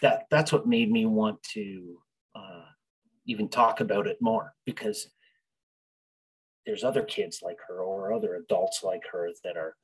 [0.00, 1.98] that that's what made me want to
[2.34, 2.64] uh,
[3.26, 5.08] even talk about it more because
[6.66, 9.76] there's other kids like her or other adults like her that are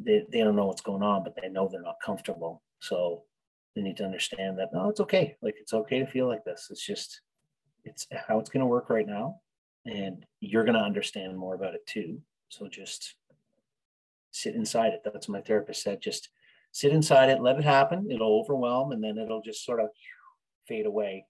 [0.00, 2.62] they, they don't know what's going on but they know they're not comfortable.
[2.80, 3.24] So
[3.74, 5.36] they need to understand that no it's okay.
[5.42, 6.68] Like it's okay to feel like this.
[6.70, 7.20] It's just
[7.84, 9.40] it's how it's going to work right now
[9.88, 13.14] and you're going to understand more about it too so just
[14.30, 16.28] sit inside it that's what my therapist said just
[16.72, 19.88] sit inside it let it happen it'll overwhelm and then it'll just sort of
[20.66, 21.24] fade away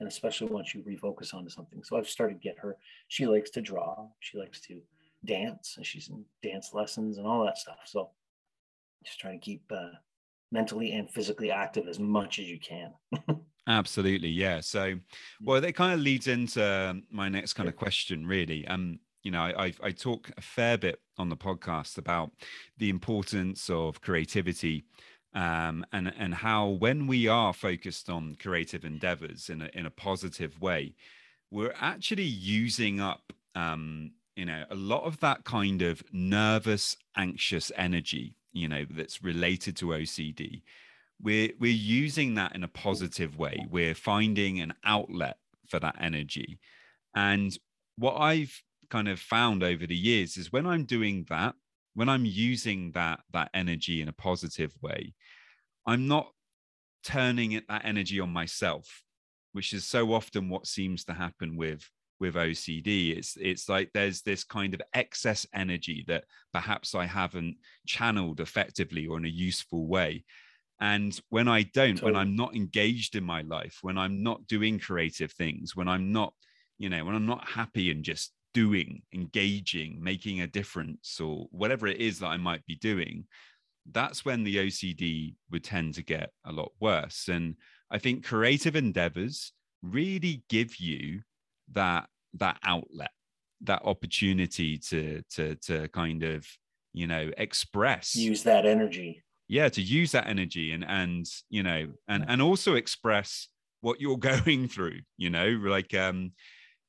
[0.00, 1.82] and especially once you refocus onto something.
[1.82, 2.76] So I've started get her.
[3.08, 4.08] She likes to draw.
[4.20, 4.80] She likes to
[5.24, 7.78] dance, and she's in dance lessons and all that stuff.
[7.86, 8.10] So
[9.04, 9.90] just trying to keep uh,
[10.52, 12.92] mentally and physically active as much as you can.
[13.68, 14.60] Absolutely, yeah.
[14.60, 14.94] So,
[15.42, 18.66] well, that kind of leads into my next kind of question, really.
[18.66, 22.30] Um, you know, I, I talk a fair bit on the podcast about
[22.78, 24.84] the importance of creativity
[25.34, 29.90] um, and and how when we are focused on creative endeavors in a, in a
[29.90, 30.94] positive way,
[31.50, 37.70] we're actually using up um, you know a lot of that kind of nervous, anxious
[37.76, 40.62] energy you know that's related to OCD.
[41.20, 42.74] We're we're using that in a mm.
[42.74, 43.66] positive way.
[43.70, 45.36] We're finding an outlet
[45.68, 46.58] for that energy,
[47.14, 47.56] and
[47.96, 51.54] what I've kind of found over the years is when I'm doing that,
[51.94, 55.14] when I'm using that that energy in a positive way,
[55.86, 56.30] I'm not
[57.04, 59.02] turning it, that energy on myself,
[59.52, 61.88] which is so often what seems to happen with
[62.20, 63.16] with OCD.
[63.16, 69.06] It's it's like there's this kind of excess energy that perhaps I haven't channeled effectively
[69.06, 70.24] or in a useful way.
[70.80, 72.12] And when I don't, totally.
[72.12, 76.12] when I'm not engaged in my life, when I'm not doing creative things, when I'm
[76.12, 76.34] not,
[76.78, 81.86] you know, when I'm not happy and just doing, engaging, making a difference, or whatever
[81.86, 83.24] it is that I might be doing,
[83.90, 87.28] that's when the OCD would tend to get a lot worse.
[87.28, 87.56] And
[87.90, 91.22] I think creative endeavors really give you
[91.72, 93.10] that that outlet,
[93.62, 96.46] that opportunity to to to kind of
[96.92, 101.88] you know express use that energy yeah to use that energy and and you know
[102.06, 103.48] and and also express
[103.80, 106.32] what you're going through you know like um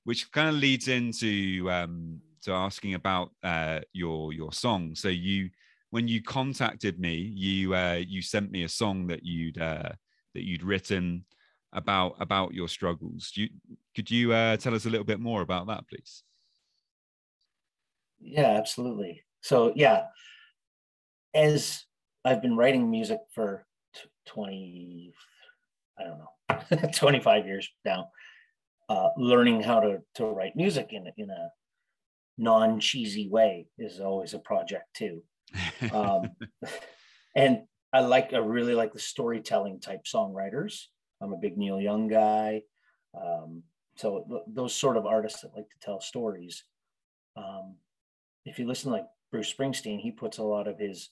[0.04, 4.96] which kind of leads into um to asking about uh your your song.
[4.96, 5.50] So you
[5.92, 9.90] when you contacted me you uh you sent me a song that you'd uh
[10.34, 11.26] that you'd written
[11.74, 13.32] about about your struggles.
[13.36, 13.50] You
[13.96, 16.24] could you uh tell us a little bit more about that please?
[18.20, 19.24] Yeah absolutely.
[19.42, 20.06] So yeah.
[21.34, 21.84] As
[22.26, 23.66] I've been writing music for
[24.28, 25.14] 20,
[25.98, 28.10] I don't know, 25 years now,
[28.90, 31.50] uh, learning how to, to write music in, in a
[32.38, 35.24] non cheesy way is always a project too.
[35.94, 36.32] Um,
[37.36, 40.84] and I like, I really like the storytelling type songwriters.
[41.22, 42.64] I'm a big Neil Young guy.
[43.20, 43.64] Um,
[43.96, 46.64] so th- those sort of artists that like to tell stories.
[47.36, 47.76] Um,
[48.46, 51.10] if you listen like Bruce Springsteen, he puts a lot of his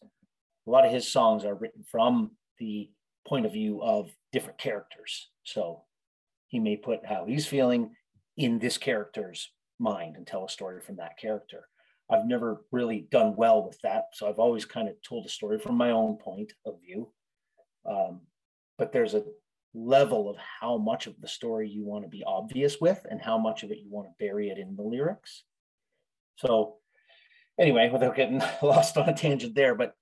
[0.67, 2.89] a lot of his songs are written from the
[3.25, 5.29] point of view of different characters.
[5.43, 5.83] So
[6.47, 7.91] he may put how he's feeling
[8.35, 9.49] in this character's
[9.79, 11.67] mind and tell a story from that character.
[12.09, 14.05] I've never really done well with that.
[14.13, 17.11] So I've always kind of told a story from my own point of view.
[17.89, 18.21] Um,
[18.77, 19.23] but there's a
[19.73, 23.37] level of how much of the story you want to be obvious with and how
[23.37, 25.43] much of it you want to bury it in the lyrics.
[26.37, 26.75] So,
[27.59, 29.93] anyway, without getting lost on a tangent there, but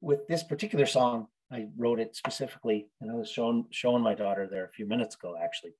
[0.00, 4.48] with this particular song, I wrote it specifically, and I was showing showing my daughter
[4.50, 5.36] there a few minutes ago.
[5.40, 5.74] Actually,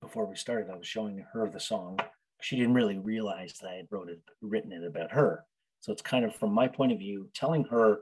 [0.00, 1.98] before we started, I was showing her the song.
[2.40, 5.44] She didn't really realize that I had wrote it, written it about her.
[5.80, 8.00] So it's kind of from my point of view, telling her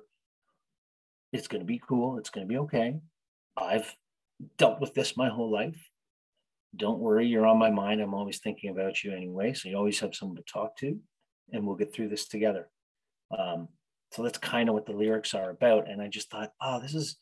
[1.32, 2.98] it's going to be cool, it's going to be okay.
[3.56, 3.94] I've
[4.56, 5.78] dealt with this my whole life.
[6.76, 8.00] Don't worry, you're on my mind.
[8.00, 9.52] I'm always thinking about you anyway.
[9.52, 10.98] So you always have someone to talk to,
[11.52, 12.68] and we'll get through this together.
[13.36, 13.68] Um,
[14.12, 15.88] so that's kind of what the lyrics are about.
[15.88, 17.16] And I just thought, oh, this is,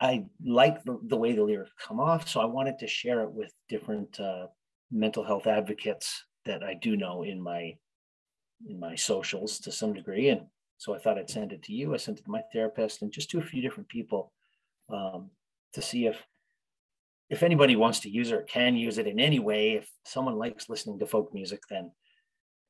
[0.00, 2.28] I like the, the way the lyrics come off.
[2.28, 4.46] So I wanted to share it with different uh,
[4.90, 7.76] mental health advocates that I do know in my
[8.66, 10.28] in my socials to some degree.
[10.28, 10.42] And
[10.76, 11.94] so I thought I'd send it to you.
[11.94, 14.32] I sent it to my therapist and just to a few different people
[14.92, 15.30] um,
[15.74, 16.26] to see if
[17.28, 19.72] if anybody wants to use it or can use it in any way.
[19.72, 21.92] If someone likes listening to folk music, then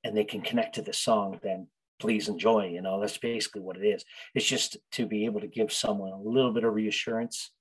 [0.04, 1.68] and they can connect to the song, then
[2.00, 4.04] please enjoy you know that's basically what it is.
[4.34, 7.52] It's just to be able to give someone a little bit of reassurance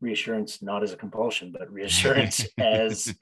[0.00, 3.12] reassurance not as a compulsion but reassurance as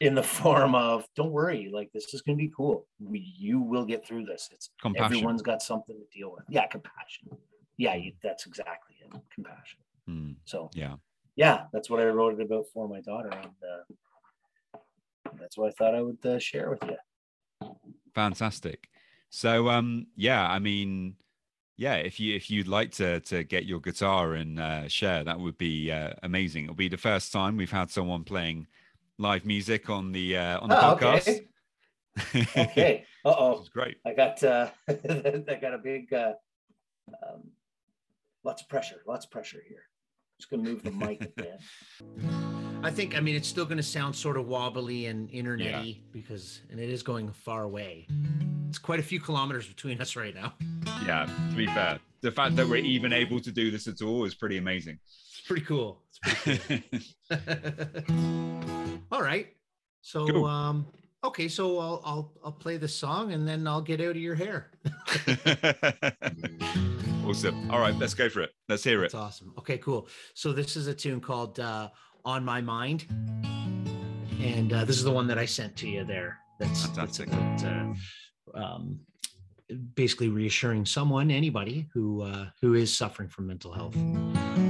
[0.00, 2.86] in the form of don't worry like this is going to be cool.
[2.98, 4.48] We, you will get through this.
[4.50, 5.04] It's compassion.
[5.04, 6.44] everyone's got something to deal with.
[6.48, 7.28] Yeah compassion.
[7.76, 9.78] Yeah you, that's exactly it compassion.
[10.08, 10.96] Mm, so yeah.
[11.36, 14.80] yeah that's what i wrote it about for my daughter and uh,
[15.38, 17.70] that's what i thought i would uh, share with you
[18.12, 18.88] fantastic
[19.34, 21.14] so um, yeah, I mean,
[21.78, 25.40] yeah, if you if you'd like to to get your guitar and uh, share, that
[25.40, 26.64] would be uh, amazing.
[26.64, 28.66] It'll be the first time we've had someone playing
[29.18, 31.28] live music on the uh, on the oh, podcast.
[32.18, 32.46] Okay.
[32.56, 33.04] okay.
[33.24, 33.64] Uh oh.
[33.72, 33.96] Great.
[34.04, 36.34] I got uh, I got a big uh,
[37.08, 37.52] um,
[38.44, 39.00] lots of pressure.
[39.06, 39.84] Lots of pressure here.
[40.38, 42.58] Just gonna move the mic a bit.
[42.84, 46.00] I think I mean it's still gonna sound sort of wobbly and internety yeah.
[46.12, 48.08] because and it is going far away.
[48.68, 50.54] It's quite a few kilometers between us right now.
[51.06, 54.24] Yeah, to be fair, the fact that we're even able to do this at all
[54.24, 54.98] is pretty amazing.
[55.06, 56.02] It's pretty cool.
[56.24, 56.82] It's pretty
[57.30, 58.60] cool.
[59.12, 59.48] all right.
[60.00, 60.46] So cool.
[60.46, 60.86] um
[61.22, 64.34] okay, so I'll I'll I'll play the song and then I'll get out of your
[64.34, 64.72] hair.
[67.24, 67.70] awesome.
[67.70, 68.50] All right, let's go for it.
[68.68, 69.12] Let's hear it.
[69.12, 69.54] That's awesome.
[69.58, 70.08] Okay, cool.
[70.34, 71.90] So this is a tune called uh
[72.24, 73.06] on my mind.
[74.40, 76.38] And uh, this is the one that I sent to you there.
[76.58, 77.94] That's uh,
[78.54, 79.00] um,
[79.94, 83.96] basically reassuring someone, anybody who uh, who is suffering from mental health.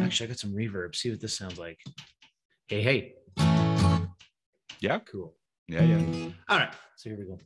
[0.02, 0.94] Actually, I got some reverb.
[0.94, 1.80] See what this sounds like.
[2.66, 3.14] Hey, hey.
[4.80, 4.98] Yeah.
[5.00, 5.34] Cool.
[5.68, 6.28] Yeah, yeah.
[6.48, 6.72] All right.
[6.96, 7.38] So here we go.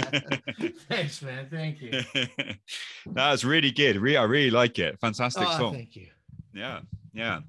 [0.88, 1.48] Thanks, man.
[1.50, 1.90] Thank you.
[3.06, 3.96] that was really good.
[3.96, 4.98] Re- I really like it.
[5.00, 5.72] Fantastic oh, song.
[5.74, 6.08] Thank you.
[6.54, 6.80] Yeah.
[7.12, 7.40] Yeah.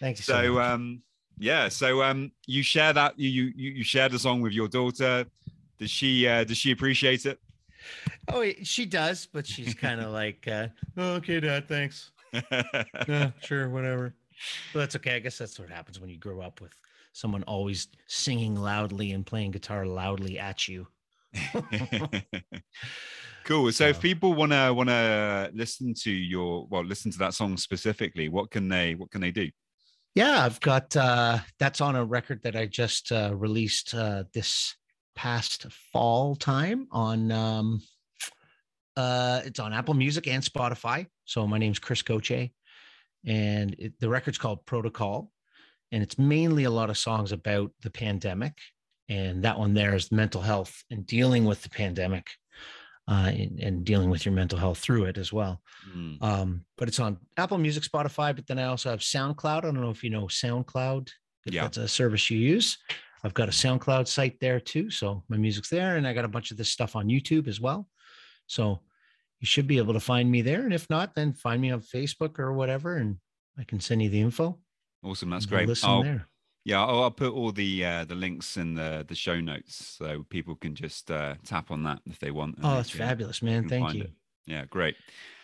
[0.00, 0.24] Thanks.
[0.24, 1.02] So, so um,
[1.38, 1.68] yeah.
[1.68, 5.26] So um, you share that you you you shared the song with your daughter.
[5.78, 7.38] Does she uh, does she appreciate it?
[8.32, 12.12] Oh, she does, but she's kind of like, uh, oh, okay, dad, thanks.
[13.06, 14.14] yeah, sure, whatever.
[14.74, 15.16] That's okay.
[15.16, 16.72] I guess that's what happens when you grow up with
[17.12, 20.86] someone always singing loudly and playing guitar loudly at you.
[23.44, 23.72] cool.
[23.72, 28.50] So, if people wanna wanna listen to your well, listen to that song specifically, what
[28.50, 29.50] can they what can they do?
[30.14, 34.76] Yeah, I've got uh, that's on a record that I just uh, released uh, this
[35.16, 37.32] past fall time on.
[37.32, 37.82] Um,
[38.96, 41.06] uh, it's on Apple Music and Spotify.
[41.24, 42.48] So my name's Chris Gauthier,
[43.26, 45.32] and it, the record's called Protocol,
[45.90, 48.54] and it's mainly a lot of songs about the pandemic
[49.08, 52.26] and that one there is mental health and dealing with the pandemic
[53.06, 55.60] uh, and, and, dealing with your mental health through it as well.
[55.94, 56.22] Mm.
[56.22, 59.58] Um, but it's on Apple Music, Spotify, but then I also have SoundCloud.
[59.58, 61.10] I don't know if you know SoundCloud,
[61.44, 61.62] if yeah.
[61.62, 62.78] that's a service you use.
[63.22, 64.90] I've got a SoundCloud site there too.
[64.90, 67.60] So my music's there, and I got a bunch of this stuff on YouTube as
[67.60, 67.88] well.
[68.46, 68.80] So
[69.40, 70.62] you should be able to find me there.
[70.62, 73.18] And if not, then find me on Facebook or whatever, and
[73.58, 74.58] I can send you the info.
[75.02, 75.28] Awesome.
[75.28, 75.68] That's great.
[75.68, 76.26] Listen I'll, there.
[76.64, 80.24] Yeah, I'll, I'll, put all the uh, the links in the the show notes so
[80.30, 82.58] people can just uh, tap on that if they want.
[82.62, 83.68] Oh, that's fabulous, man!
[83.68, 84.02] Thank you.
[84.04, 84.12] It.
[84.46, 84.96] Yeah, great.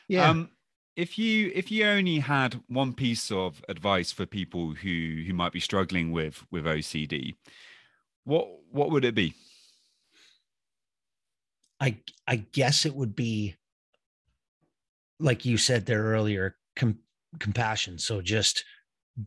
[0.09, 0.31] Yeah.
[0.31, 0.51] Um,
[0.97, 5.53] if you if you only had one piece of advice for people who who might
[5.53, 7.37] be struggling with with OCD,
[8.25, 9.35] what what would it be?
[11.81, 13.57] I I guess it would be
[15.19, 16.99] like you said there earlier, com-
[17.39, 17.99] compassion.
[17.99, 18.65] So just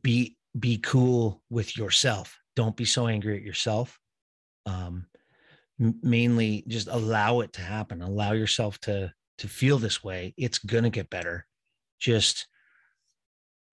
[0.01, 2.39] be be cool with yourself.
[2.55, 3.99] Don't be so angry at yourself.
[4.65, 5.07] Um,
[5.79, 8.01] mainly, just allow it to happen.
[8.01, 10.33] Allow yourself to to feel this way.
[10.37, 11.45] It's gonna get better.
[11.99, 12.47] Just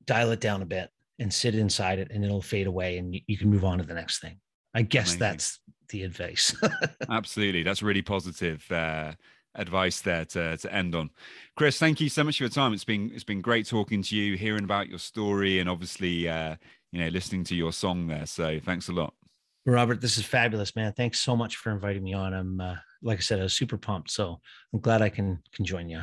[0.04, 3.20] dial it down a bit and sit inside it, and it'll fade away, and you,
[3.26, 4.40] you can move on to the next thing.
[4.74, 5.18] I guess Amazing.
[5.20, 5.60] that's
[5.90, 6.56] the advice.
[7.10, 8.64] Absolutely, that's really positive.
[8.70, 9.12] Uh,
[9.55, 11.11] advice there to, to end on.
[11.57, 12.72] Chris, thank you so much for your time.
[12.72, 16.57] It's been it's been great talking to you, hearing about your story, and obviously, uh,
[16.92, 18.26] you know, listening to your song there.
[18.26, 19.14] So thanks a lot.
[19.66, 20.92] Robert, this is fabulous, man.
[20.92, 22.32] Thanks so much for inviting me on.
[22.32, 24.11] I'm uh, like I said, I was super pumped.
[24.11, 24.40] So
[24.72, 26.03] I'm glad I can can join you.